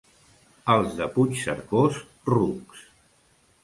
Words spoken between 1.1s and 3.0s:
Puigcercós, rucs.